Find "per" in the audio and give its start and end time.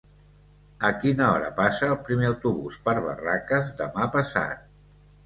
2.87-2.95